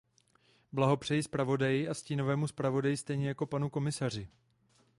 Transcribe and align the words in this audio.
Blahopřeji 0.71 1.23
zpravodaji 1.23 1.87
a 1.89 1.93
stínovému 1.93 2.47
zpravodaji 2.47 2.97
stejně 2.97 3.27
jako 3.27 3.45
panu 3.45 3.69
komisaři. 3.69 4.27